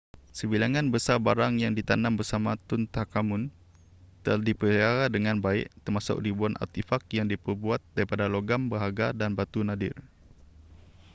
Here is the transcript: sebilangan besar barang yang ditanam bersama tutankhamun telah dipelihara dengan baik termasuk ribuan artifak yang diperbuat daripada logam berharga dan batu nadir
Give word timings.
sebilangan 0.37 0.87
besar 0.93 1.17
barang 1.27 1.53
yang 1.63 1.73
ditanam 1.79 2.13
bersama 2.19 2.51
tutankhamun 2.69 3.43
telah 4.25 4.41
dipelihara 4.47 5.05
dengan 5.15 5.37
baik 5.45 5.67
termasuk 5.85 6.17
ribuan 6.25 6.53
artifak 6.63 7.01
yang 7.17 7.27
diperbuat 7.31 7.81
daripada 7.95 8.25
logam 8.35 8.61
berharga 8.71 9.07
dan 9.19 9.31
batu 9.37 9.61
nadir 9.69 9.93